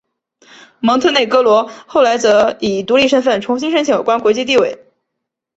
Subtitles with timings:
[0.79, 4.83] 蒙特内哥罗后来则以独立身份重新申请有关国际地位。